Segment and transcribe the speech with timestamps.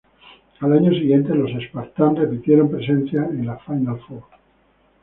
[0.61, 4.23] Al año siguiente, los Spartans repitieron presencia en la Final Four.